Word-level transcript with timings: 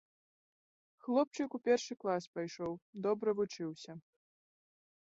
Хлопчык 1.07 1.49
у 1.57 1.61
першы 1.69 1.93
клас 2.01 2.23
пайшоў, 2.39 2.71
добра 3.09 3.29
вучыўся. 3.43 3.91